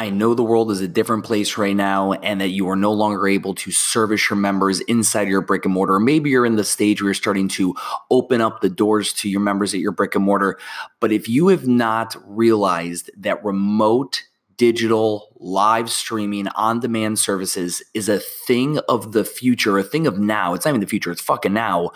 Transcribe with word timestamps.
I 0.00 0.08
know 0.08 0.32
the 0.32 0.42
world 0.42 0.70
is 0.70 0.80
a 0.80 0.88
different 0.88 1.26
place 1.26 1.58
right 1.58 1.76
now 1.76 2.14
and 2.14 2.40
that 2.40 2.48
you 2.48 2.66
are 2.70 2.74
no 2.74 2.90
longer 2.90 3.28
able 3.28 3.54
to 3.56 3.70
service 3.70 4.30
your 4.30 4.38
members 4.38 4.80
inside 4.80 5.28
your 5.28 5.42
brick 5.42 5.66
and 5.66 5.74
mortar. 5.74 6.00
Maybe 6.00 6.30
you're 6.30 6.46
in 6.46 6.56
the 6.56 6.64
stage 6.64 7.02
where 7.02 7.08
you're 7.08 7.14
starting 7.14 7.48
to 7.48 7.74
open 8.10 8.40
up 8.40 8.62
the 8.62 8.70
doors 8.70 9.12
to 9.12 9.28
your 9.28 9.42
members 9.42 9.74
at 9.74 9.80
your 9.80 9.92
brick 9.92 10.14
and 10.14 10.24
mortar. 10.24 10.58
But 11.00 11.12
if 11.12 11.28
you 11.28 11.48
have 11.48 11.68
not 11.68 12.16
realized 12.24 13.10
that 13.18 13.44
remote 13.44 14.22
digital 14.56 15.36
live 15.36 15.90
streaming 15.90 16.48
on 16.48 16.80
demand 16.80 17.18
services 17.18 17.82
is 17.92 18.08
a 18.08 18.20
thing 18.20 18.78
of 18.88 19.12
the 19.12 19.26
future, 19.26 19.76
a 19.76 19.82
thing 19.82 20.06
of 20.06 20.18
now, 20.18 20.54
it's 20.54 20.64
not 20.64 20.70
even 20.70 20.80
the 20.80 20.86
future, 20.86 21.10
it's 21.10 21.20
fucking 21.20 21.52
now 21.52 21.90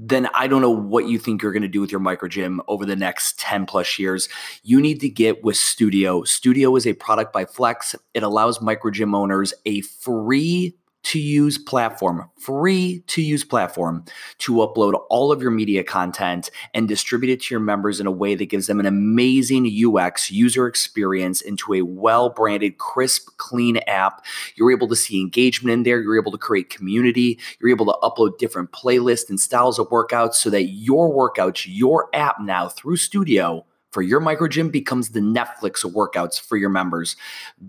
then 0.00 0.28
I 0.32 0.46
don't 0.46 0.62
know 0.62 0.70
what 0.70 1.08
you 1.08 1.18
think 1.18 1.42
you're 1.42 1.52
going 1.52 1.62
to 1.62 1.68
do 1.68 1.80
with 1.80 1.90
your 1.90 2.00
micro 2.00 2.28
gym 2.28 2.60
over 2.68 2.86
the 2.86 2.94
next 2.94 3.36
10 3.40 3.66
plus 3.66 3.98
years. 3.98 4.28
You 4.62 4.80
need 4.80 5.00
to 5.00 5.08
get 5.08 5.42
with 5.42 5.56
Studio. 5.56 6.22
Studio 6.22 6.76
is 6.76 6.86
a 6.86 6.92
product 6.92 7.32
by 7.32 7.44
Flex. 7.44 7.96
It 8.14 8.22
allows 8.22 8.60
micro 8.60 8.92
gym 8.92 9.12
owners 9.12 9.52
a 9.66 9.80
free 9.80 10.76
to 11.08 11.18
use 11.18 11.56
platform, 11.56 12.28
free 12.36 13.02
to 13.06 13.22
use 13.22 13.42
platform 13.42 14.04
to 14.36 14.56
upload 14.56 14.92
all 15.08 15.32
of 15.32 15.40
your 15.40 15.50
media 15.50 15.82
content 15.82 16.50
and 16.74 16.86
distribute 16.86 17.32
it 17.32 17.40
to 17.40 17.54
your 17.54 17.60
members 17.60 17.98
in 17.98 18.06
a 18.06 18.10
way 18.10 18.34
that 18.34 18.50
gives 18.50 18.66
them 18.66 18.78
an 18.78 18.84
amazing 18.84 19.66
UX 19.66 20.30
user 20.30 20.66
experience 20.66 21.40
into 21.40 21.72
a 21.72 21.80
well 21.80 22.28
branded, 22.28 22.76
crisp, 22.76 23.30
clean 23.38 23.78
app. 23.86 24.22
You're 24.54 24.70
able 24.70 24.86
to 24.88 24.96
see 24.96 25.18
engagement 25.18 25.72
in 25.72 25.82
there. 25.84 26.02
You're 26.02 26.20
able 26.20 26.32
to 26.32 26.36
create 26.36 26.68
community. 26.68 27.38
You're 27.58 27.70
able 27.70 27.86
to 27.86 27.96
upload 28.02 28.36
different 28.36 28.72
playlists 28.72 29.30
and 29.30 29.40
styles 29.40 29.78
of 29.78 29.88
workouts 29.88 30.34
so 30.34 30.50
that 30.50 30.64
your 30.64 31.10
workouts, 31.10 31.64
your 31.66 32.10
app 32.12 32.38
now 32.38 32.68
through 32.68 32.98
Studio 32.98 33.64
for 33.90 34.02
your 34.02 34.20
micro 34.20 34.48
gym 34.48 34.70
becomes 34.70 35.10
the 35.10 35.20
Netflix 35.20 35.84
of 35.84 35.92
workouts 35.92 36.40
for 36.40 36.56
your 36.56 36.68
members. 36.68 37.16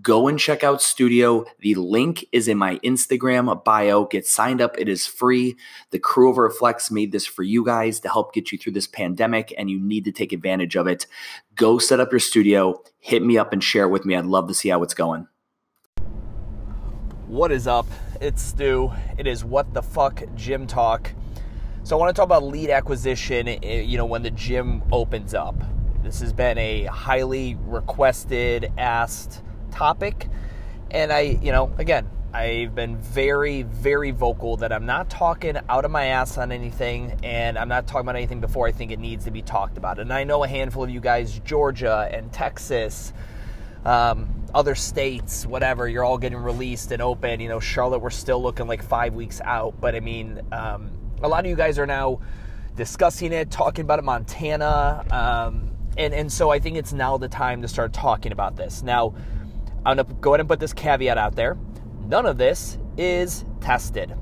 Go 0.02 0.28
and 0.28 0.38
check 0.38 0.62
out 0.62 0.82
Studio. 0.82 1.44
The 1.60 1.74
link 1.74 2.24
is 2.32 2.48
in 2.48 2.58
my 2.58 2.76
Instagram 2.78 3.64
bio. 3.64 4.04
Get 4.04 4.26
signed 4.26 4.60
up. 4.60 4.78
It 4.78 4.88
is 4.88 5.06
free. 5.06 5.56
The 5.90 5.98
crew 5.98 6.28
over 6.28 6.48
Flex 6.50 6.90
made 6.90 7.12
this 7.12 7.26
for 7.26 7.42
you 7.42 7.64
guys 7.64 8.00
to 8.00 8.08
help 8.08 8.34
get 8.34 8.52
you 8.52 8.58
through 8.58 8.72
this 8.72 8.86
pandemic, 8.86 9.54
and 9.56 9.70
you 9.70 9.80
need 9.80 10.04
to 10.04 10.12
take 10.12 10.32
advantage 10.32 10.76
of 10.76 10.86
it. 10.86 11.06
Go 11.54 11.78
set 11.78 12.00
up 12.00 12.12
your 12.12 12.20
studio. 12.20 12.82
Hit 12.98 13.22
me 13.22 13.38
up 13.38 13.52
and 13.52 13.64
share 13.64 13.84
it 13.84 13.90
with 13.90 14.04
me. 14.04 14.14
I'd 14.14 14.26
love 14.26 14.48
to 14.48 14.54
see 14.54 14.68
how 14.68 14.82
it's 14.82 14.94
going. 14.94 15.26
What 17.26 17.52
is 17.52 17.66
up? 17.66 17.86
It's 18.20 18.42
Stu. 18.42 18.90
It 19.16 19.26
is 19.26 19.44
What 19.44 19.72
the 19.72 19.82
Fuck 19.82 20.22
Gym 20.34 20.66
Talk. 20.66 21.12
So 21.84 21.96
I 21.96 21.98
want 21.98 22.14
to 22.14 22.18
talk 22.18 22.26
about 22.26 22.42
lead 22.42 22.70
acquisition, 22.70 23.48
eh, 23.48 23.80
you 23.80 23.96
know, 23.96 24.04
when 24.04 24.22
the 24.22 24.30
gym 24.30 24.82
opens 24.92 25.32
up. 25.32 25.54
This 26.02 26.20
has 26.20 26.32
been 26.32 26.56
a 26.58 26.84
highly 26.84 27.56
requested, 27.66 28.72
asked 28.78 29.42
topic. 29.70 30.28
And 30.90 31.12
I, 31.12 31.20
you 31.20 31.52
know, 31.52 31.72
again, 31.78 32.08
I've 32.32 32.74
been 32.74 32.96
very, 32.96 33.62
very 33.62 34.12
vocal 34.12 34.56
that 34.58 34.72
I'm 34.72 34.86
not 34.86 35.10
talking 35.10 35.56
out 35.68 35.84
of 35.84 35.90
my 35.90 36.06
ass 36.06 36.38
on 36.38 36.52
anything, 36.52 37.18
and 37.24 37.58
I'm 37.58 37.68
not 37.68 37.86
talking 37.86 38.02
about 38.02 38.16
anything 38.16 38.40
before 38.40 38.68
I 38.68 38.72
think 38.72 38.92
it 38.92 39.00
needs 39.00 39.24
to 39.24 39.30
be 39.30 39.42
talked 39.42 39.76
about. 39.76 39.98
And 39.98 40.12
I 40.12 40.24
know 40.24 40.44
a 40.44 40.48
handful 40.48 40.84
of 40.84 40.90
you 40.90 41.00
guys, 41.00 41.40
Georgia 41.40 42.08
and 42.12 42.32
Texas, 42.32 43.12
um, 43.84 44.44
other 44.54 44.74
states, 44.74 45.44
whatever, 45.44 45.88
you're 45.88 46.04
all 46.04 46.18
getting 46.18 46.38
released 46.38 46.92
and 46.92 47.02
open. 47.02 47.40
You 47.40 47.48
know, 47.48 47.60
Charlotte, 47.60 47.98
we're 47.98 48.10
still 48.10 48.40
looking 48.40 48.68
like 48.68 48.82
five 48.82 49.14
weeks 49.14 49.40
out, 49.44 49.80
but 49.80 49.94
I 49.94 50.00
mean, 50.00 50.40
um, 50.52 50.90
a 51.22 51.28
lot 51.28 51.44
of 51.44 51.50
you 51.50 51.56
guys 51.56 51.78
are 51.78 51.86
now 51.86 52.20
discussing 52.76 53.32
it, 53.32 53.50
talking 53.50 53.84
about 53.84 53.98
it. 53.98 54.02
Montana, 54.02 55.04
um, 55.10 55.69
and 56.00 56.14
and 56.14 56.32
so 56.32 56.50
I 56.50 56.58
think 56.58 56.76
it's 56.76 56.92
now 56.92 57.18
the 57.18 57.28
time 57.28 57.60
to 57.62 57.68
start 57.68 57.92
talking 57.92 58.32
about 58.32 58.56
this. 58.56 58.82
Now, 58.82 59.14
I'm 59.84 59.96
gonna 59.96 60.04
go 60.20 60.30
ahead 60.30 60.40
and 60.40 60.48
put 60.48 60.58
this 60.58 60.72
caveat 60.72 61.18
out 61.18 61.36
there. 61.36 61.58
None 62.06 62.26
of 62.26 62.38
this 62.38 62.78
is 62.96 63.44
tested. 63.60 64.14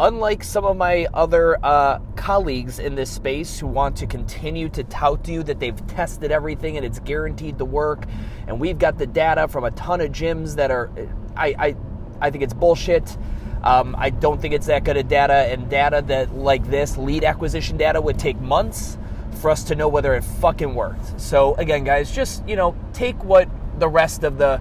Unlike 0.00 0.42
some 0.44 0.64
of 0.64 0.76
my 0.76 1.06
other 1.12 1.62
uh, 1.64 1.98
colleagues 2.16 2.78
in 2.78 2.94
this 2.94 3.10
space 3.10 3.60
who 3.60 3.66
want 3.66 3.96
to 3.96 4.06
continue 4.06 4.68
to 4.70 4.82
tout 4.84 5.22
to 5.24 5.32
you 5.32 5.42
that 5.42 5.60
they've 5.60 5.86
tested 5.86 6.32
everything 6.32 6.76
and 6.76 6.86
it's 6.86 6.98
guaranteed 7.00 7.58
to 7.58 7.64
work, 7.64 8.06
and 8.46 8.58
we've 8.58 8.78
got 8.78 8.98
the 8.98 9.06
data 9.06 9.46
from 9.46 9.64
a 9.64 9.70
ton 9.72 10.00
of 10.00 10.10
gyms 10.10 10.56
that 10.56 10.70
are, 10.70 10.90
I, 11.36 11.54
I, 11.58 11.76
I 12.20 12.30
think 12.30 12.42
it's 12.42 12.54
bullshit. 12.54 13.16
Um, 13.62 13.94
I 13.98 14.08
don't 14.08 14.40
think 14.40 14.54
it's 14.54 14.66
that 14.68 14.84
good 14.84 14.96
of 14.96 15.06
data, 15.06 15.34
and 15.34 15.68
data 15.68 16.02
that 16.06 16.34
like 16.34 16.64
this 16.70 16.96
lead 16.96 17.22
acquisition 17.22 17.76
data 17.76 18.00
would 18.00 18.18
take 18.18 18.40
months 18.40 18.96
for 19.34 19.50
us 19.50 19.64
to 19.64 19.74
know 19.74 19.88
whether 19.88 20.14
it 20.14 20.24
fucking 20.24 20.74
worked. 20.74 21.20
So 21.20 21.54
again, 21.54 21.84
guys, 21.84 22.10
just 22.10 22.46
you 22.48 22.56
know, 22.56 22.74
take 22.92 23.22
what 23.24 23.48
the 23.78 23.88
rest 23.88 24.24
of 24.24 24.38
the 24.38 24.60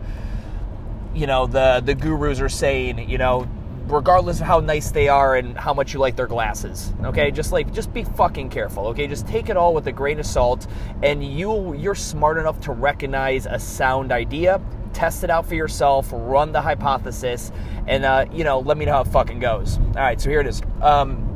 you 1.13 1.27
know 1.27 1.47
the 1.47 1.81
the 1.83 1.95
gurus 1.95 2.39
are 2.39 2.49
saying. 2.49 3.09
You 3.09 3.17
know, 3.17 3.47
regardless 3.87 4.39
of 4.39 4.47
how 4.47 4.59
nice 4.59 4.91
they 4.91 5.07
are 5.07 5.35
and 5.35 5.57
how 5.57 5.73
much 5.73 5.93
you 5.93 5.99
like 5.99 6.15
their 6.15 6.27
glasses. 6.27 6.93
Okay, 7.03 7.31
just 7.31 7.51
like 7.51 7.73
just 7.73 7.93
be 7.93 8.03
fucking 8.03 8.49
careful. 8.49 8.87
Okay, 8.87 9.07
just 9.07 9.27
take 9.27 9.49
it 9.49 9.57
all 9.57 9.73
with 9.73 9.87
a 9.87 9.91
grain 9.91 10.19
of 10.19 10.25
salt, 10.25 10.67
and 11.03 11.23
you 11.23 11.73
you're 11.73 11.95
smart 11.95 12.37
enough 12.37 12.59
to 12.61 12.71
recognize 12.71 13.45
a 13.45 13.59
sound 13.59 14.11
idea. 14.11 14.61
Test 14.93 15.23
it 15.23 15.29
out 15.29 15.45
for 15.45 15.55
yourself. 15.55 16.09
Run 16.11 16.51
the 16.51 16.61
hypothesis, 16.61 17.51
and 17.87 18.05
uh, 18.05 18.25
you 18.31 18.43
know, 18.43 18.59
let 18.59 18.77
me 18.77 18.85
know 18.85 18.93
how 18.93 19.01
it 19.01 19.07
fucking 19.07 19.39
goes. 19.39 19.77
All 19.77 19.93
right, 19.93 20.19
so 20.19 20.29
here 20.29 20.39
it 20.39 20.47
is. 20.47 20.61
Um, 20.81 21.28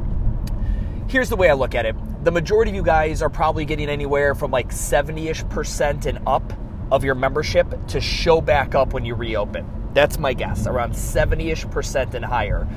here's 1.13 1.29
the 1.29 1.35
way 1.35 1.47
I 1.47 1.53
look 1.53 1.75
at 1.75 1.85
it 1.85 1.95
the 2.23 2.31
majority 2.31 2.71
of 2.71 2.75
you 2.75 2.81
guys 2.81 3.21
are 3.21 3.29
probably 3.29 3.65
getting 3.65 3.87
anywhere 3.87 4.33
from 4.33 4.49
like 4.49 4.71
70 4.71 5.27
ish 5.27 5.47
percent 5.49 6.07
and 6.07 6.19
up 6.25 6.53
of 6.91 7.03
your 7.03 7.13
membership 7.13 7.67
to 7.89 8.01
show 8.01 8.41
back 8.41 8.73
up 8.73 8.93
when 8.93 9.05
you 9.05 9.13
reopen. 9.13 9.69
That's 9.93 10.17
my 10.17 10.33
guess, 10.33 10.65
around 10.65 10.95
70 10.95 11.51
ish 11.51 11.65
percent 11.65 12.15
and 12.15 12.25
higher. 12.25 12.67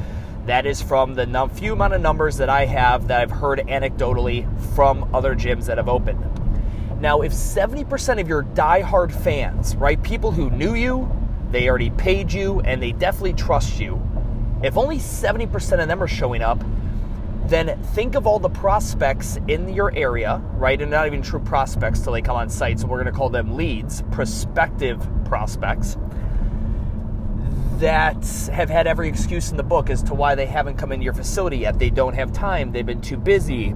That 0.45 0.67
is 0.67 0.83
from 0.83 1.15
the 1.15 1.25
num- 1.25 1.49
few 1.49 1.73
amount 1.73 1.95
of 1.95 2.03
numbers 2.03 2.37
that 2.37 2.51
I 2.51 2.67
have 2.67 3.09
that 3.09 3.23
I've 3.23 3.31
heard 3.31 3.61
anecdotally 3.61 4.47
from 4.75 5.15
other 5.15 5.35
gyms 5.35 5.65
that 5.67 5.79
have 5.79 5.89
opened. 5.89 6.21
Now, 7.01 7.23
if 7.23 7.33
70% 7.33 8.21
of 8.21 8.29
your 8.29 8.43
die-hard 8.43 9.15
fans, 9.15 9.77
right, 9.77 10.03
people 10.03 10.31
who 10.31 10.51
knew 10.51 10.75
you, 10.75 11.11
they 11.53 11.69
already 11.69 11.91
paid 11.91 12.33
you, 12.33 12.61
and 12.61 12.83
they 12.83 12.93
definitely 12.93 13.35
trust 13.35 13.81
you, 13.81 14.03
if 14.63 14.77
only 14.77 14.99
70% 14.99 15.81
of 15.81 15.89
them 15.89 16.03
are 16.03 16.09
showing 16.09 16.43
up, 16.43 16.63
then 17.49 17.81
think 17.95 18.15
of 18.15 18.27
all 18.27 18.39
the 18.39 18.49
prospects 18.49 19.39
in 19.49 19.69
your 19.69 19.95
area, 19.97 20.43
right? 20.55 20.81
And 20.81 20.91
not 20.91 21.07
even 21.07 21.23
true 21.23 21.41
prospects 21.41 22.01
till 22.01 22.13
they 22.13 22.23
come 22.23 22.37
on 22.37 22.49
site. 22.49 22.81
So 22.81 22.87
we're 22.87 23.03
going 23.03 23.13
to 23.13 23.19
call 23.19 23.31
them 23.31 23.57
leads, 23.57 24.03
prospective 24.11 25.07
prospects 25.25 25.97
that 27.79 28.25
have 28.53 28.71
had 28.71 28.87
every 28.87 29.09
excuse 29.09 29.51
in 29.51 29.57
the 29.57 29.63
book 29.63 29.91
as 29.91 30.03
to 30.05 30.15
why 30.15 30.35
they 30.35 30.47
haven't 30.47 30.77
come 30.77 30.93
into 30.93 31.05
your 31.05 31.13
facility 31.13 31.59
yet. 31.59 31.79
They 31.79 31.91
don't 31.91 32.15
have 32.15 32.33
time, 32.33 32.73
they've 32.73 32.87
been 32.87 33.03
too 33.03 33.19
busy, 33.19 33.75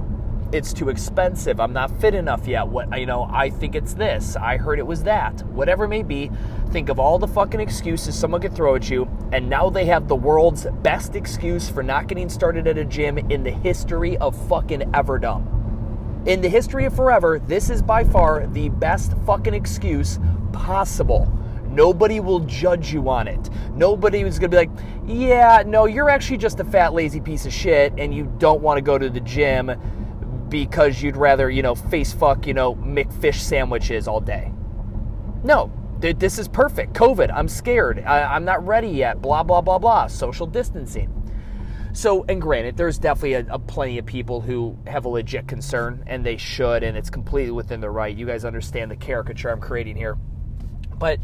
it's 0.52 0.72
too 0.72 0.88
expensive, 0.88 1.60
I'm 1.60 1.72
not 1.72 1.90
fit 2.00 2.14
enough 2.14 2.46
yet. 2.46 2.66
What 2.66 2.98
you 2.98 3.06
know, 3.06 3.28
I 3.32 3.50
think 3.50 3.74
it's 3.74 3.94
this, 3.94 4.36
I 4.36 4.56
heard 4.56 4.78
it 4.78 4.86
was 4.86 5.02
that. 5.04 5.42
Whatever 5.48 5.84
it 5.84 5.88
may 5.88 6.02
be, 6.02 6.30
think 6.70 6.88
of 6.88 6.98
all 6.98 7.18
the 7.18 7.28
fucking 7.28 7.60
excuses 7.60 8.18
someone 8.18 8.40
could 8.40 8.54
throw 8.54 8.74
at 8.74 8.90
you, 8.90 9.08
and 9.32 9.48
now 9.48 9.70
they 9.70 9.84
have 9.86 10.08
the 10.08 10.16
world's 10.16 10.66
best 10.82 11.14
excuse 11.14 11.68
for 11.68 11.82
not 11.82 12.08
getting 12.08 12.28
started 12.28 12.66
at 12.66 12.78
a 12.78 12.84
gym 12.84 13.18
in 13.18 13.42
the 13.42 13.50
history 13.50 14.16
of 14.18 14.36
fucking 14.48 14.80
everdom. 14.92 15.46
In 16.26 16.40
the 16.40 16.48
history 16.48 16.84
of 16.84 16.94
forever, 16.94 17.38
this 17.38 17.70
is 17.70 17.80
by 17.80 18.04
far 18.04 18.46
the 18.48 18.68
best 18.68 19.14
fucking 19.24 19.54
excuse 19.54 20.18
possible. 20.52 21.32
Nobody 21.70 22.18
will 22.18 22.40
judge 22.40 22.92
you 22.92 23.08
on 23.08 23.28
it. 23.28 23.48
Nobody 23.74 24.20
is 24.22 24.40
going 24.40 24.50
to 24.50 24.56
be 24.56 24.66
like, 24.66 24.70
yeah, 25.06 25.62
no, 25.64 25.86
you're 25.86 26.10
actually 26.10 26.38
just 26.38 26.58
a 26.58 26.64
fat, 26.64 26.92
lazy 26.92 27.20
piece 27.20 27.46
of 27.46 27.52
shit 27.52 27.92
and 27.96 28.12
you 28.12 28.30
don't 28.38 28.60
want 28.60 28.76
to 28.76 28.82
go 28.82 28.98
to 28.98 29.08
the 29.08 29.20
gym 29.20 29.70
because 30.50 31.02
you'd 31.02 31.16
rather, 31.16 31.48
you 31.48 31.62
know, 31.62 31.74
face 31.74 32.12
fuck, 32.12 32.46
you 32.46 32.54
know, 32.54 32.74
McFish 32.74 33.40
sandwiches 33.40 34.06
all 34.08 34.20
day. 34.20 34.52
No, 35.42 35.72
this 36.00 36.38
is 36.38 36.48
perfect. 36.48 36.92
COVID, 36.94 37.32
I'm 37.32 37.48
scared. 37.48 38.00
I, 38.00 38.36
am 38.36 38.44
not 38.44 38.66
ready 38.66 38.88
yet. 38.88 39.22
Blah, 39.22 39.42
blah, 39.42 39.60
blah, 39.60 39.78
blah. 39.78 40.06
Social 40.06 40.46
distancing. 40.46 41.16
So, 41.92 42.24
and 42.28 42.40
granted, 42.40 42.76
there's 42.76 42.98
definitely 42.98 43.34
a, 43.34 43.46
a, 43.50 43.58
plenty 43.58 43.98
of 43.98 44.06
people 44.06 44.40
who 44.40 44.78
have 44.86 45.04
a 45.04 45.08
legit 45.08 45.48
concern, 45.48 46.04
and 46.06 46.24
they 46.24 46.36
should, 46.36 46.82
and 46.82 46.96
it's 46.96 47.10
completely 47.10 47.50
within 47.50 47.80
their 47.80 47.90
right. 47.90 48.16
You 48.16 48.26
guys 48.26 48.44
understand 48.44 48.90
the 48.90 48.96
caricature 48.96 49.50
I'm 49.50 49.60
creating 49.60 49.96
here. 49.96 50.16
But 50.98 51.18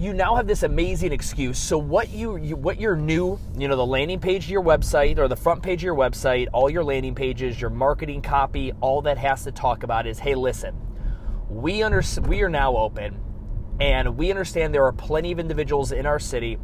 you 0.00 0.14
now 0.14 0.34
have 0.34 0.46
this 0.46 0.62
amazing 0.62 1.12
excuse. 1.12 1.58
So 1.58 1.76
what 1.76 2.08
you, 2.08 2.38
you 2.38 2.56
what 2.56 2.80
your 2.80 2.96
new, 2.96 3.38
you 3.58 3.68
know, 3.68 3.76
the 3.76 3.84
landing 3.84 4.18
page 4.18 4.44
of 4.44 4.50
your 4.50 4.62
website 4.62 5.18
or 5.18 5.28
the 5.28 5.36
front 5.36 5.62
page 5.62 5.80
of 5.80 5.84
your 5.84 5.94
website, 5.94 6.48
all 6.54 6.70
your 6.70 6.82
landing 6.82 7.14
pages, 7.14 7.60
your 7.60 7.68
marketing 7.68 8.22
copy, 8.22 8.72
all 8.80 9.02
that 9.02 9.18
has 9.18 9.44
to 9.44 9.52
talk 9.52 9.82
about 9.82 10.06
is, 10.06 10.18
hey, 10.18 10.34
listen, 10.34 10.74
we 11.50 11.82
under, 11.82 12.02
we 12.22 12.40
are 12.40 12.48
now 12.48 12.74
open, 12.78 13.20
and 13.78 14.16
we 14.16 14.30
understand 14.30 14.74
there 14.74 14.86
are 14.86 14.92
plenty 14.92 15.32
of 15.32 15.38
individuals 15.38 15.92
in 15.92 16.06
our 16.06 16.18
city 16.18 16.56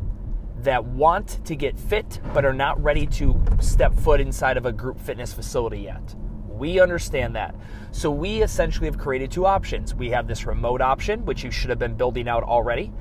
that 0.61 0.83
want 0.83 1.45
to 1.45 1.55
get 1.55 1.79
fit 1.79 2.21
but 2.33 2.47
are 2.47 2.55
not 2.55 2.83
ready 2.83 3.07
to 3.07 3.39
step 3.61 3.93
foot 3.93 4.19
inside 4.19 4.57
of 4.57 4.65
a 4.65 4.73
group 4.73 4.99
fitness 4.99 5.35
facility 5.35 5.81
yet. 5.81 6.15
We 6.49 6.81
understand 6.81 7.37
that. 7.37 7.55
So 7.93 8.11
we 8.11 8.41
essentially 8.41 8.87
have 8.87 8.97
created 8.97 9.31
two 9.31 9.45
options. 9.45 9.95
We 9.95 10.09
have 10.09 10.27
this 10.27 10.47
remote 10.47 10.81
option, 10.81 11.27
which 11.27 11.45
you 11.45 11.51
should 11.51 11.69
have 11.69 11.79
been 11.79 11.97
building 11.97 12.29
out 12.29 12.43
already, 12.43 12.95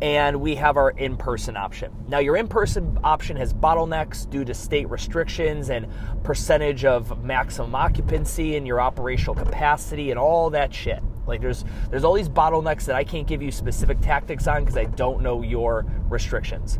and 0.00 0.40
we 0.40 0.54
have 0.54 0.76
our 0.76 0.90
in 0.90 1.16
person 1.16 1.56
option. 1.56 1.92
Now, 2.06 2.18
your 2.18 2.36
in 2.36 2.46
person 2.46 2.98
option 3.02 3.36
has 3.36 3.52
bottlenecks 3.52 4.28
due 4.30 4.44
to 4.44 4.54
state 4.54 4.88
restrictions 4.88 5.70
and 5.70 5.88
percentage 6.22 6.84
of 6.84 7.24
maximum 7.24 7.74
occupancy 7.74 8.56
and 8.56 8.66
your 8.66 8.80
operational 8.80 9.34
capacity 9.34 10.10
and 10.10 10.18
all 10.18 10.50
that 10.50 10.72
shit. 10.72 11.02
Like 11.26 11.40
there's 11.40 11.64
there's 11.90 12.04
all 12.04 12.14
these 12.14 12.28
bottlenecks 12.28 12.84
that 12.86 12.96
I 12.96 13.04
can't 13.04 13.26
give 13.26 13.42
you 13.42 13.52
specific 13.52 14.00
tactics 14.00 14.46
on 14.46 14.64
because 14.64 14.78
I 14.78 14.84
don't 14.84 15.20
know 15.20 15.42
your 15.42 15.84
restrictions. 16.08 16.78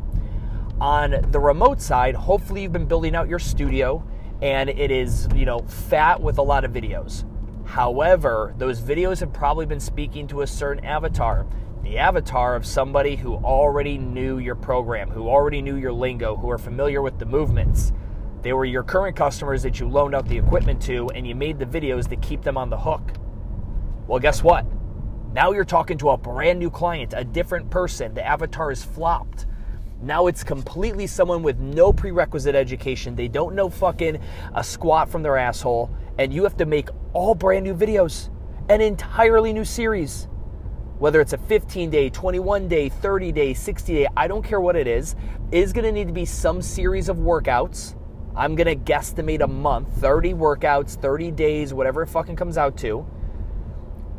On 0.80 1.10
the 1.32 1.40
remote 1.40 1.80
side, 1.80 2.14
hopefully 2.14 2.62
you've 2.62 2.72
been 2.72 2.86
building 2.86 3.14
out 3.14 3.28
your 3.28 3.40
studio 3.40 4.02
and 4.40 4.70
it 4.70 4.90
is, 4.92 5.28
you 5.34 5.44
know, 5.44 5.58
fat 5.58 6.20
with 6.20 6.38
a 6.38 6.42
lot 6.42 6.64
of 6.64 6.72
videos. 6.72 7.24
However, 7.66 8.54
those 8.56 8.80
videos 8.80 9.20
have 9.20 9.32
probably 9.32 9.66
been 9.66 9.80
speaking 9.80 10.26
to 10.28 10.42
a 10.42 10.46
certain 10.46 10.84
avatar 10.84 11.46
the 11.88 11.96
avatar 11.96 12.54
of 12.54 12.66
somebody 12.66 13.16
who 13.16 13.36
already 13.36 13.96
knew 13.96 14.36
your 14.36 14.54
program, 14.54 15.08
who 15.08 15.26
already 15.26 15.62
knew 15.62 15.76
your 15.76 15.92
lingo, 15.92 16.36
who 16.36 16.50
are 16.50 16.58
familiar 16.58 17.00
with 17.00 17.18
the 17.18 17.24
movements. 17.24 17.94
They 18.42 18.52
were 18.52 18.66
your 18.66 18.82
current 18.82 19.16
customers 19.16 19.62
that 19.62 19.80
you 19.80 19.88
loaned 19.88 20.14
out 20.14 20.28
the 20.28 20.36
equipment 20.36 20.82
to, 20.82 21.08
and 21.14 21.26
you 21.26 21.34
made 21.34 21.58
the 21.58 21.64
videos 21.64 22.06
to 22.10 22.16
keep 22.16 22.42
them 22.42 22.58
on 22.58 22.68
the 22.68 22.76
hook. 22.76 23.12
Well, 24.06 24.18
guess 24.18 24.42
what? 24.42 24.66
Now 25.32 25.52
you're 25.52 25.64
talking 25.64 25.96
to 25.98 26.10
a 26.10 26.18
brand 26.18 26.58
new 26.58 26.68
client, 26.68 27.14
a 27.16 27.24
different 27.24 27.70
person. 27.70 28.12
The 28.12 28.26
avatar 28.26 28.70
is 28.70 28.84
flopped. 28.84 29.46
Now 30.02 30.26
it's 30.26 30.44
completely 30.44 31.06
someone 31.06 31.42
with 31.42 31.58
no 31.58 31.90
prerequisite 31.94 32.54
education. 32.54 33.16
They 33.16 33.28
don't 33.28 33.54
know 33.54 33.70
fucking 33.70 34.18
a 34.54 34.62
squat 34.62 35.08
from 35.08 35.22
their 35.22 35.38
asshole, 35.38 35.90
and 36.18 36.34
you 36.34 36.42
have 36.42 36.58
to 36.58 36.66
make 36.66 36.90
all 37.14 37.34
brand 37.34 37.64
new 37.64 37.74
videos, 37.74 38.28
an 38.68 38.82
entirely 38.82 39.54
new 39.54 39.64
series 39.64 40.28
whether 40.98 41.20
it's 41.20 41.32
a 41.32 41.38
15 41.38 41.90
day, 41.90 42.10
21 42.10 42.68
day, 42.68 42.88
30 42.88 43.32
day, 43.32 43.54
60 43.54 43.94
day, 43.94 44.06
I 44.16 44.26
don't 44.26 44.42
care 44.42 44.60
what 44.60 44.76
it 44.76 44.86
is, 44.86 45.14
is 45.52 45.72
to 45.84 45.92
need 45.92 46.08
to 46.08 46.12
be 46.12 46.24
some 46.24 46.60
series 46.60 47.08
of 47.08 47.18
workouts. 47.18 47.94
I'm 48.36 48.56
to 48.66 48.76
guesstimate 48.76 49.40
a 49.40 49.46
month, 49.46 49.88
30 50.00 50.34
workouts, 50.34 51.00
30 51.00 51.30
days, 51.32 51.72
whatever 51.72 52.02
it 52.02 52.08
fucking 52.08 52.36
comes 52.36 52.58
out 52.58 52.76
to, 52.78 52.98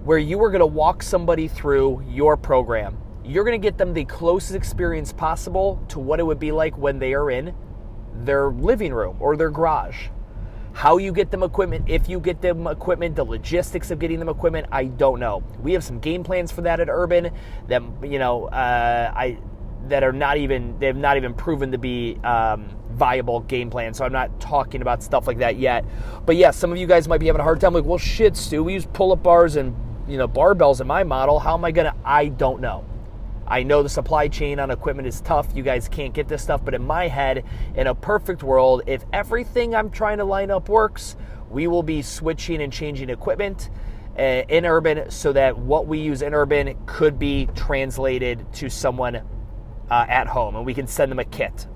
where 0.03 0.17
you 0.17 0.41
are 0.43 0.49
to 0.59 0.65
walk 0.65 1.03
somebody 1.03 1.47
through 1.47 2.03
your 2.09 2.37
program. 2.37 2.97
You're 3.25 3.43
to 3.59 3.63
get 3.63 3.77
them 3.77 3.93
the 3.93 4.05
closest 4.05 4.55
experience 4.55 5.13
possible 5.13 5.83
to 5.89 5.99
what 5.99 6.19
it 6.19 6.23
would 6.23 6.39
be 6.39 6.51
like 6.51 6.77
when 6.77 6.99
they 6.99 7.13
are 7.13 7.29
in 7.29 7.53
their 8.23 8.49
living 8.49 8.93
room 8.93 9.17
or 9.19 9.37
their 9.37 9.51
garage 9.51 10.07
how 10.73 10.97
you 10.97 11.11
get 11.11 11.31
them 11.31 11.43
equipment, 11.43 11.89
if 11.89 12.07
you 12.07 12.19
get 12.19 12.41
them 12.41 12.67
equipment, 12.67 13.15
the 13.15 13.23
logistics 13.23 13.91
of 13.91 13.99
getting 13.99 14.19
them 14.19 14.29
equipment, 14.29 14.67
I 14.71 14.85
don't 14.85 15.19
know. 15.19 15.43
We 15.61 15.73
have 15.73 15.83
some 15.83 15.99
game 15.99 16.23
plans 16.23 16.51
for 16.51 16.61
that 16.61 16.79
at 16.79 16.89
Urban 16.89 17.31
that 17.67 17.81
you 18.03 18.19
know 18.19 18.45
uh, 18.45 19.11
I 19.15 19.37
that 19.87 20.03
are 20.03 20.13
not 20.13 20.37
even 20.37 20.77
they've 20.79 20.95
not 20.95 21.17
even 21.17 21.33
proven 21.33 21.71
to 21.71 21.77
be 21.77 22.17
um, 22.23 22.69
viable 22.91 23.41
game 23.41 23.69
plans. 23.69 23.97
So 23.97 24.05
I'm 24.05 24.11
not 24.11 24.39
talking 24.39 24.81
about 24.81 25.01
stuff 25.03 25.27
like 25.27 25.39
that 25.39 25.57
yet. 25.57 25.85
But 26.25 26.35
yeah, 26.35 26.51
some 26.51 26.71
of 26.71 26.77
you 26.77 26.87
guys 26.87 27.07
might 27.07 27.19
be 27.19 27.27
having 27.27 27.41
a 27.41 27.43
hard 27.43 27.59
time. 27.59 27.73
Like, 27.73 27.85
well, 27.85 27.97
shit, 27.97 28.35
Stu, 28.35 28.63
we 28.63 28.73
use 28.73 28.85
pull-up 28.85 29.23
bars 29.23 29.55
and 29.55 29.75
you 30.07 30.17
know 30.17 30.27
barbells 30.27 30.81
in 30.81 30.87
my 30.87 31.03
model. 31.03 31.39
How 31.39 31.55
am 31.55 31.65
I 31.65 31.71
gonna? 31.71 31.95
I 32.03 32.27
don't 32.27 32.61
know. 32.61 32.85
I 33.49 33.63
know 33.63 33.81
the 33.81 33.89
supply 33.89 34.27
chain 34.27 34.59
on 34.59 34.69
equipment 34.69 35.07
is 35.07 35.21
tough. 35.21 35.47
You 35.55 35.63
guys 35.63 35.87
can't 35.87 36.13
get 36.13 36.27
this 36.27 36.43
stuff. 36.43 36.63
But 36.63 36.75
in 36.75 36.85
my 36.85 37.07
head, 37.07 37.43
in 37.75 37.87
a 37.87 37.95
perfect 37.95 38.43
world, 38.43 38.83
if 38.85 39.03
everything 39.11 39.75
I'm 39.75 39.89
trying 39.89 40.19
to 40.19 40.25
line 40.25 40.51
up 40.51 40.69
works, 40.69 41.15
we 41.49 41.67
will 41.67 41.83
be 41.83 42.01
switching 42.01 42.61
and 42.61 42.71
changing 42.71 43.09
equipment 43.09 43.69
uh, 44.17 44.21
in 44.21 44.65
Urban 44.65 45.09
so 45.09 45.33
that 45.33 45.57
what 45.57 45.87
we 45.87 45.99
use 45.99 46.21
in 46.21 46.33
Urban 46.33 46.77
could 46.85 47.17
be 47.17 47.47
translated 47.55 48.45
to 48.53 48.69
someone 48.69 49.15
uh, 49.89 50.05
at 50.07 50.27
home 50.27 50.55
and 50.55 50.65
we 50.65 50.73
can 50.73 50.87
send 50.87 51.11
them 51.11 51.19
a 51.19 51.25
kit. 51.25 51.67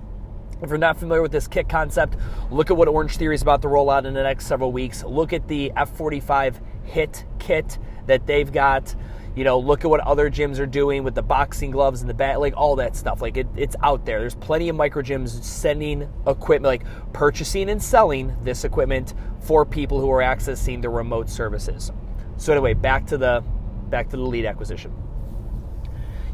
If 0.62 0.70
you're 0.70 0.78
not 0.78 0.98
familiar 0.98 1.22
with 1.22 1.32
this 1.32 1.48
kit 1.48 1.68
concept, 1.68 2.16
look 2.52 2.72
at 2.72 2.78
what 2.78 2.88
Orangetheory 2.88 3.34
is 3.34 3.42
about 3.42 3.62
to 3.64 3.68
roll 3.68 3.90
out 3.90 4.06
in 4.06 4.14
the 4.14 4.24
next 4.24 4.46
several 4.46 4.72
weeks. 4.72 5.04
Look 5.04 5.34
at 5.34 5.48
the 5.48 5.72
F45 5.76 6.62
HIT 6.86 7.26
kit 7.40 7.78
that 8.06 8.26
they've 8.28 8.52
got. 8.52 8.96
You 9.36 9.44
know, 9.44 9.58
look 9.58 9.84
at 9.84 9.90
what 9.90 10.00
other 10.02 10.30
gyms 10.30 10.60
are 10.60 10.68
doing 10.68 11.04
with 11.04 11.16
the 11.16 11.24
boxing 11.24 11.72
gloves 11.72 12.02
and 12.02 12.10
the 12.10 12.14
bat, 12.14 12.40
like 12.40 12.56
all 12.56 12.76
that 12.76 12.96
stuff. 12.96 13.22
Like 13.22 13.36
it, 13.38 13.48
it's 13.56 13.76
out 13.82 14.06
there. 14.06 14.20
There's 14.20 14.36
plenty 14.36 14.70
of 14.70 14.76
micro 14.76 15.02
gyms 15.02 15.44
sending 15.44 16.08
equipment, 16.28 16.66
like 16.66 17.14
purchasing 17.14 17.70
and 17.70 17.82
selling 17.82 18.36
this 18.44 18.64
equipment 18.64 19.16
for 19.42 19.66
people 19.66 20.00
who 20.00 20.12
are 20.12 20.22
accessing 20.22 20.82
the 20.82 20.90
remote 20.90 21.30
services. 21.30 21.92
So 22.38 22.52
anyway, 22.54 22.74
back 22.74 23.08
to 23.08 23.18
the 23.18 23.44
back 23.90 24.10
to 24.10 24.18
the 24.18 24.24
lead 24.24 24.46
acquisition. 24.46 24.94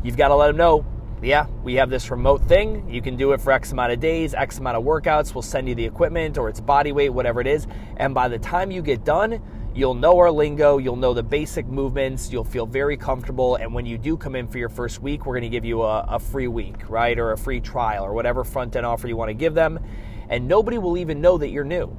You've 0.03 0.17
got 0.17 0.29
to 0.29 0.35
let 0.35 0.47
them 0.47 0.57
know 0.57 0.85
yeah, 1.21 1.47
we 1.63 1.75
have 1.75 1.89
this 1.89 2.09
remote 2.11 2.41
thing. 2.43 2.89
You 2.89 3.01
can 3.01 3.17
do 3.17 3.33
it 3.33 3.41
for 3.41 3.51
X 3.51 3.71
amount 3.71 3.91
of 3.91 3.99
days, 3.99 4.33
X 4.33 4.57
amount 4.59 4.77
of 4.77 4.83
workouts. 4.83 5.35
We'll 5.35 5.41
send 5.41 5.67
you 5.67 5.75
the 5.75 5.85
equipment 5.85 6.37
or 6.37 6.47
its 6.47 6.61
body 6.61 6.91
weight, 6.91 7.09
whatever 7.09 7.41
it 7.41 7.47
is. 7.47 7.67
And 7.97 8.13
by 8.13 8.29
the 8.29 8.39
time 8.39 8.71
you 8.71 8.81
get 8.81 9.03
done, 9.03 9.41
You'll 9.79 9.93
know 9.93 10.17
our 10.17 10.29
lingo, 10.29 10.77
you'll 10.77 10.97
know 10.97 11.13
the 11.13 11.23
basic 11.23 11.65
movements, 11.65 12.33
you'll 12.33 12.43
feel 12.43 12.65
very 12.65 12.97
comfortable. 12.97 13.55
And 13.55 13.73
when 13.73 13.85
you 13.85 13.97
do 13.97 14.17
come 14.17 14.35
in 14.35 14.45
for 14.45 14.57
your 14.57 14.67
first 14.67 15.01
week, 15.01 15.25
we're 15.25 15.35
going 15.35 15.43
to 15.43 15.49
give 15.49 15.63
you 15.63 15.83
a, 15.83 16.01
a 16.01 16.19
free 16.19 16.49
week, 16.49 16.89
right? 16.89 17.17
Or 17.17 17.31
a 17.31 17.37
free 17.37 17.61
trial 17.61 18.03
or 18.03 18.11
whatever 18.11 18.43
front 18.43 18.75
end 18.75 18.85
offer 18.85 19.07
you 19.07 19.15
want 19.15 19.29
to 19.29 19.33
give 19.33 19.53
them. 19.53 19.79
And 20.27 20.49
nobody 20.49 20.77
will 20.77 20.97
even 20.97 21.21
know 21.21 21.37
that 21.37 21.47
you're 21.47 21.63
new 21.63 21.97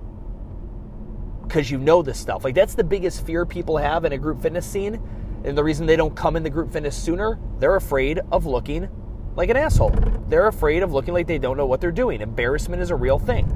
because 1.44 1.70
you 1.70 1.78
know 1.78 2.02
this 2.02 2.20
stuff. 2.20 2.44
Like, 2.44 2.54
that's 2.54 2.74
the 2.74 2.84
biggest 2.84 3.24
fear 3.24 3.46
people 3.46 3.78
have 3.78 4.04
in 4.04 4.12
a 4.12 4.18
group 4.18 4.42
fitness 4.42 4.66
scene. 4.66 5.00
And 5.44 5.56
the 5.56 5.64
reason 5.64 5.86
they 5.86 5.96
don't 5.96 6.14
come 6.14 6.36
in 6.36 6.42
the 6.42 6.50
group 6.50 6.70
fitness 6.70 6.94
sooner, 6.94 7.38
they're 7.60 7.76
afraid 7.76 8.20
of 8.30 8.44
looking 8.44 8.90
like 9.36 9.48
an 9.48 9.56
asshole. 9.56 9.94
They're 10.28 10.48
afraid 10.48 10.82
of 10.82 10.92
looking 10.92 11.14
like 11.14 11.26
they 11.26 11.38
don't 11.38 11.56
know 11.56 11.64
what 11.64 11.80
they're 11.80 11.92
doing. 11.92 12.20
Embarrassment 12.20 12.82
is 12.82 12.90
a 12.90 12.96
real 12.96 13.18
thing. 13.18 13.46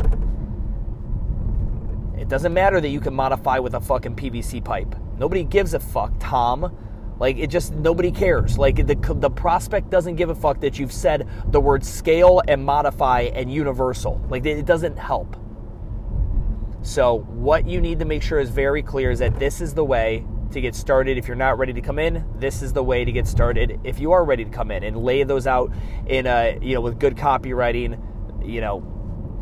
It 2.25 2.31
doesn't 2.31 2.55
matter 2.55 2.81
that 2.81 2.88
you 2.88 3.00
can 3.00 3.12
modify 3.12 3.59
with 3.59 3.75
a 3.75 3.81
fucking 3.82 4.17
PVC 4.17 4.65
pipe. 4.65 4.97
Nobody 5.19 5.44
gives 5.44 5.75
a 5.75 5.79
fuck, 5.79 6.11
Tom. 6.19 6.75
Like 7.19 7.37
it 7.37 7.49
just 7.49 7.75
nobody 7.75 8.11
cares. 8.11 8.56
Like 8.56 8.76
the 8.76 8.94
the 8.94 9.29
prospect 9.29 9.91
doesn't 9.91 10.17
give 10.17 10.31
a 10.31 10.35
fuck 10.35 10.59
that 10.61 10.79
you've 10.79 10.91
said 10.91 11.29
the 11.49 11.61
word 11.61 11.85
scale 11.85 12.41
and 12.49 12.65
modify 12.65 13.31
and 13.35 13.53
universal. 13.53 14.25
Like 14.31 14.47
it 14.47 14.65
doesn't 14.65 14.99
help. 14.99 15.37
So 16.81 17.19
what 17.29 17.67
you 17.67 17.82
need 17.82 17.99
to 17.99 18.06
make 18.06 18.23
sure 18.23 18.38
is 18.38 18.49
very 18.49 18.82
clear 18.82 19.11
is 19.11 19.19
that 19.19 19.38
this 19.38 19.61
is 19.61 19.75
the 19.75 19.85
way 19.85 20.25
to 20.53 20.62
get 20.62 20.75
started. 20.75 21.19
If 21.19 21.29
you're 21.29 21.37
not 21.37 21.59
ready 21.59 21.75
to 21.75 21.82
come 21.82 21.99
in, 21.99 22.25
this 22.38 22.62
is 22.62 22.73
the 22.73 22.82
way 22.82 23.05
to 23.05 23.12
get 23.12 23.27
started. 23.27 23.79
If 23.85 24.00
you 24.00 24.12
are 24.12 24.25
ready 24.25 24.47
to 24.47 24.50
come 24.50 24.70
in 24.70 24.82
and 24.82 24.97
lay 24.97 25.25
those 25.25 25.47
out 25.47 25.75
in 26.06 26.27
a 26.27 26.58
you 26.63 26.72
know 26.72 26.81
with 26.81 26.99
good 26.99 27.17
copywriting, 27.17 28.01
you 28.43 28.63
know 28.63 28.94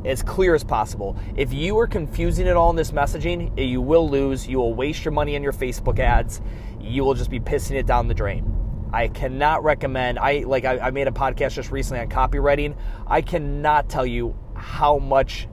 as 0.04 0.22
clear 0.22 0.54
as 0.54 0.64
possible. 0.64 1.16
If 1.36 1.52
you 1.52 1.78
are 1.78 1.86
confusing 1.86 2.46
it 2.46 2.56
all 2.56 2.70
in 2.70 2.76
this 2.76 2.90
messaging, 2.90 3.56
you 3.58 3.80
will 3.80 4.08
lose. 4.08 4.46
You 4.46 4.58
will 4.58 4.74
waste 4.74 5.04
your 5.04 5.12
money 5.12 5.36
on 5.36 5.42
your 5.42 5.52
Facebook 5.52 5.98
ads. 5.98 6.40
You 6.80 7.04
will 7.04 7.14
just 7.14 7.30
be 7.30 7.40
pissing 7.40 7.72
it 7.72 7.86
down 7.86 8.08
the 8.08 8.14
drain. 8.14 8.62
I 8.92 9.08
cannot 9.08 9.64
recommend. 9.64 10.18
I 10.18 10.40
like. 10.40 10.64
I, 10.64 10.78
I 10.78 10.90
made 10.90 11.08
a 11.08 11.12
podcast 11.12 11.54
just 11.54 11.70
recently 11.70 12.00
on 12.00 12.08
copywriting. 12.08 12.76
I 13.06 13.22
cannot 13.22 13.88
tell 13.88 14.04
you 14.04 14.36
how 14.54 14.98
much 14.98 15.48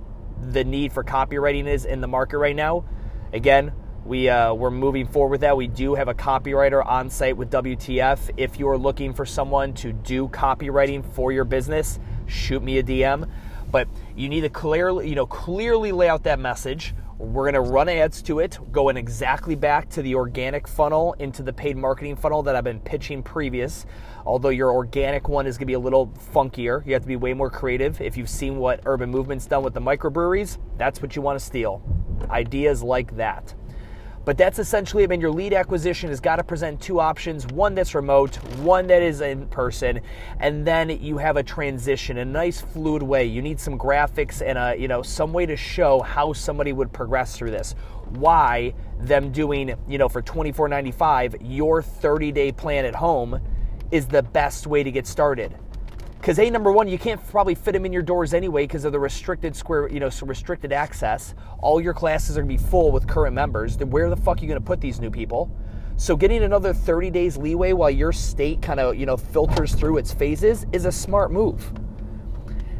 the 0.52 0.64
need 0.64 0.92
for 0.92 1.04
copywriting 1.04 1.68
is 1.68 1.86
in 1.86 2.02
the 2.02 2.08
market 2.08 2.38
right 2.38 2.56
now. 2.56 2.86
Again, 3.32 3.72
we 4.06 4.28
uh, 4.28 4.54
we're 4.54 4.72
moving 4.72 5.08
forward 5.08 5.32
with 5.32 5.42
that. 5.42 5.56
We 5.56 5.68
do 5.68 5.96
have 5.96 6.08
a 6.08 6.14
copywriter 6.14 6.86
on 6.86 7.10
site 7.10 7.38
with 7.38 7.52
WTF. 7.52 8.32
If 8.38 8.60
you 8.60 8.68
are 8.70 8.78
looking 8.78 9.14
for 9.14 9.26
someone 9.26 9.74
to 9.76 9.94
do 9.94 10.28
copywriting 10.30 11.06
for 11.14 11.32
your 11.32 11.46
business, 11.46 12.00
shoot 12.26 12.62
me 12.62 12.80
a 12.80 12.84
DM. 12.84 13.30
But 13.72 13.88
you 14.16 14.30
need 14.30 14.42
to 14.42 14.50
clearly, 14.50 15.10
you 15.10 15.16
know, 15.16 15.26
clearly 15.26 15.92
lay 15.92 16.10
out 16.10 16.24
that 16.24 16.40
message. 16.40 16.94
We're 17.18 17.52
going 17.52 17.66
to 17.66 17.72
run 17.72 17.90
ads 17.90 18.22
to 18.24 18.40
it, 18.40 18.58
going 18.72 18.96
exactly 18.96 19.54
back 19.54 19.90
to 19.90 20.02
the 20.02 20.16
organic 20.16 20.70
funnel 20.70 21.14
into 21.20 21.44
the 21.44 21.52
paid 21.52 21.76
marketing 21.76 22.16
funnel 22.16 22.44
that 22.44 22.56
I've 22.56 22.64
been 22.64 22.80
pitching 22.80 23.22
previous. 23.24 23.86
Although 24.26 24.50
your 24.50 24.72
organic 24.72 25.28
one 25.28 25.46
is 25.46 25.58
going 25.58 25.66
to 25.66 25.66
be 25.66 25.74
a 25.74 25.80
little 25.80 26.08
funkier, 26.34 26.86
you 26.86 26.94
have 26.94 27.02
to 27.02 27.08
be 27.08 27.18
way 27.18 27.34
more 27.34 27.50
creative. 27.50 28.00
If 28.00 28.16
you've 28.16 28.30
seen 28.30 28.56
what 28.58 28.80
Urban 28.86 29.10
Movement's 29.10 29.48
done 29.48 29.64
with 29.64 29.74
the 29.74 29.82
microbreweries, 29.82 30.60
that's 30.78 31.02
what 31.02 31.18
you 31.18 31.22
want 31.22 31.38
to 31.38 31.46
steal. 31.46 31.84
Ideas 32.30 32.82
like 32.82 33.18
that. 33.18 33.54
But 34.30 34.38
that's 34.38 34.60
essentially, 34.60 35.04
I 35.04 35.08
mean, 35.08 35.22
your 35.22 35.32
lead 35.32 35.54
acquisition 35.54 36.10
has 36.10 36.20
got 36.20 36.36
to 36.36 36.44
present 36.44 36.80
two 36.80 37.00
options 37.00 37.48
one 37.48 37.74
that's 37.74 37.96
remote, 37.96 38.36
one 38.60 38.86
that 38.86 39.02
is 39.02 39.22
in 39.22 39.48
person, 39.48 40.02
and 40.40 40.68
then 40.68 40.92
you 41.02 41.18
have 41.18 41.36
a 41.36 41.42
transition, 41.42 42.20
a 42.20 42.26
nice 42.26 42.62
fluid 42.62 43.02
way. 43.02 43.26
You 43.26 43.42
need 43.42 43.60
some 43.60 43.76
graphics 43.76 44.44
and 44.46 44.56
a, 44.56 44.80
you 44.80 44.88
know, 44.88 45.02
some 45.02 45.34
way 45.34 45.48
to 45.48 45.58
show 45.58 46.02
how 46.04 46.34
somebody 46.34 46.74
would 46.74 46.94
progress 46.94 47.36
through 47.36 47.50
this. 47.50 47.74
Why 48.10 48.76
them 49.00 49.32
doing, 49.32 49.74
you 49.88 49.98
know, 49.98 50.08
for 50.08 50.22
$24.95, 50.22 51.38
your 51.42 51.82
30 51.82 52.32
day 52.32 52.52
plan 52.52 52.86
at 52.86 52.94
home 52.94 53.42
is 53.90 54.06
the 54.06 54.22
best 54.22 54.68
way 54.68 54.84
to 54.84 54.92
get 54.92 55.08
started. 55.08 55.58
Because 56.20 56.38
a 56.38 56.50
number 56.50 56.72
one, 56.72 56.90
you 56.90 57.00
can't 57.00 57.26
probably 57.30 57.56
fit 57.56 57.72
them 57.72 57.86
in 57.86 57.94
your 57.94 58.02
doors 58.02 58.34
anyway 58.34 58.64
because 58.64 58.84
of 58.84 58.92
the 58.92 59.00
restricted 59.00 59.56
square, 59.56 59.90
you 59.90 60.02
know, 60.02 60.10
so 60.10 60.26
restricted 60.26 60.74
access. 60.74 61.34
All 61.60 61.80
your 61.80 61.94
classes 61.94 62.38
are 62.38 62.42
gonna 62.42 62.54
be 62.54 62.58
full 62.58 62.92
with 62.92 63.08
current 63.08 63.34
members. 63.34 63.78
Then 63.78 63.90
where 63.90 64.10
the 64.10 64.18
fuck 64.18 64.38
are 64.38 64.42
you 64.42 64.48
gonna 64.48 64.60
put 64.60 64.82
these 64.82 65.00
new 65.00 65.10
people? 65.10 65.50
So 65.96 66.18
getting 66.18 66.44
another 66.44 66.74
30 66.74 67.10
days 67.10 67.38
leeway 67.38 67.72
while 67.72 67.90
your 67.90 68.12
state 68.12 68.62
kind 68.62 68.82
of, 68.82 68.96
you 68.96 69.06
know, 69.06 69.16
filters 69.16 69.74
through 69.74 69.98
its 69.98 70.14
phases 70.14 70.66
is 70.74 70.86
a 70.86 70.92
smart 70.92 71.32
move. 71.32 71.72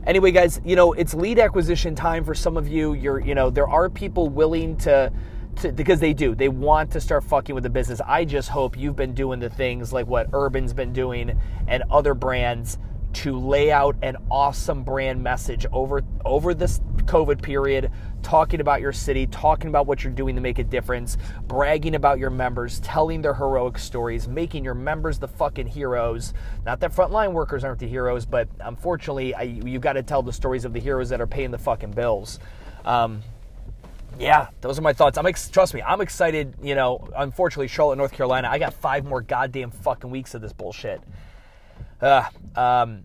Anyway, 0.06 0.32
guys, 0.32 0.60
you 0.66 0.76
know, 0.76 0.92
it's 0.94 1.14
lead 1.14 1.40
acquisition 1.40 1.96
time 1.96 2.26
for 2.26 2.34
some 2.34 2.58
of 2.58 2.68
you. 2.68 2.94
You're, 2.94 3.20
you 3.20 3.36
know, 3.36 3.50
there 3.50 3.68
are 3.70 3.90
people 3.90 4.28
willing 4.28 4.76
to 4.78 5.12
to, 5.58 5.72
because 5.72 6.00
they 6.00 6.14
do. 6.14 6.36
They 6.36 6.50
want 6.50 6.92
to 6.92 7.02
start 7.02 7.24
fucking 7.24 7.54
with 7.54 7.64
the 7.64 7.70
business. 7.70 8.02
I 8.06 8.26
just 8.26 8.50
hope 8.50 8.78
you've 8.78 8.96
been 8.96 9.14
doing 9.14 9.40
the 9.40 9.50
things 9.50 9.92
like 9.92 10.08
what 10.08 10.30
Urban's 10.34 10.74
been 10.74 10.94
doing 10.94 11.40
and 11.68 11.84
other 11.92 12.14
brands 12.14 12.78
to 13.12 13.38
lay 13.38 13.72
out 13.72 13.96
an 14.02 14.18
awesome 14.30 14.84
brand 14.84 15.22
message 15.24 15.66
over 15.72 16.04
over 16.26 16.54
this 16.54 16.80
COVID 17.06 17.42
period, 17.42 17.92
talking 18.22 18.62
about 18.62 18.82
your 18.82 18.92
city, 18.92 19.26
talking 19.28 19.68
about 19.68 19.88
what 19.88 20.04
you're 20.04 20.14
doing 20.14 20.36
to 20.36 20.42
make 20.42 20.60
a 20.60 20.64
difference, 20.64 21.18
bragging 21.48 21.96
about 21.96 22.20
your 22.20 22.30
members, 22.30 22.80
telling 22.82 23.22
their 23.22 23.34
heroic 23.34 23.80
stories, 23.80 24.28
making 24.28 24.64
your 24.64 24.76
members 24.76 25.18
the 25.18 25.28
fucking 25.28 25.68
heroes. 25.68 26.34
Not 26.66 26.80
that 26.82 26.94
frontline 26.94 27.34
workers 27.34 27.64
aren't 27.64 27.80
the 27.80 27.88
heroes, 27.88 28.26
but 28.26 28.48
unfortunately, 28.60 29.34
I, 29.34 29.44
you 29.44 29.80
got 29.80 29.94
to 29.94 30.04
tell 30.04 30.22
the 30.22 30.34
stories 30.34 30.66
of 30.66 30.74
the 30.74 30.80
heroes 30.80 31.10
that 31.10 31.20
are 31.20 31.28
paying 31.28 31.52
the 31.52 31.58
fucking 31.58 31.92
bills. 31.92 32.40
Um, 32.86 33.24
yeah, 34.20 34.50
those 34.62 34.78
are 34.78 34.82
my 34.82 34.94
thoughts. 34.94 35.18
I'm 35.18 35.26
ex- 35.26 35.50
trust 35.50 35.74
me, 35.74 35.82
I'm 35.82 36.02
excited. 36.02 36.54
You 36.62 36.76
know, 36.76 37.08
unfortunately, 37.16 37.68
Charlotte, 37.70 37.96
North 37.98 38.12
Carolina, 38.12 38.50
I 38.50 38.60
got 38.60 38.74
five 38.74 39.06
more 39.06 39.22
goddamn 39.22 39.72
fucking 39.72 40.10
weeks 40.10 40.34
of 40.34 40.42
this 40.42 40.54
bullshit. 40.54 41.02
Uh, 42.02 42.24
um, 42.56 43.04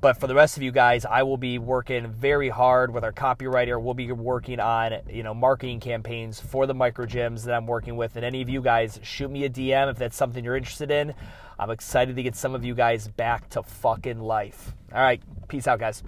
but 0.00 0.18
for 0.18 0.26
the 0.26 0.34
rest 0.34 0.56
of 0.56 0.62
you 0.62 0.72
guys, 0.72 1.04
I 1.04 1.22
will 1.24 1.36
be 1.36 1.58
working 1.58 2.06
very 2.08 2.48
hard 2.48 2.92
with 2.92 3.04
our 3.04 3.12
copywriter. 3.12 3.80
We'll 3.80 3.94
be 3.94 4.10
working 4.12 4.58
on, 4.58 4.94
you 5.10 5.22
know, 5.22 5.34
marketing 5.34 5.80
campaigns 5.80 6.40
for 6.40 6.66
the 6.66 6.72
micro 6.72 7.04
gyms 7.04 7.44
that 7.44 7.54
I'm 7.54 7.66
working 7.66 7.96
with. 7.96 8.16
And 8.16 8.24
any 8.24 8.40
of 8.40 8.48
you 8.48 8.62
guys, 8.62 8.98
shoot 9.02 9.30
me 9.30 9.44
a 9.44 9.50
DM 9.50 9.90
if 9.90 9.98
that's 9.98 10.16
something 10.16 10.42
you're 10.42 10.56
interested 10.56 10.90
in. 10.90 11.14
I'm 11.58 11.70
excited 11.70 12.16
to 12.16 12.22
get 12.22 12.34
some 12.34 12.54
of 12.54 12.64
you 12.64 12.74
guys 12.74 13.08
back 13.08 13.50
to 13.50 13.62
fucking 13.62 14.20
life. 14.20 14.74
All 14.94 15.02
right, 15.02 15.22
peace 15.48 15.66
out, 15.66 15.78
guys. 15.78 16.02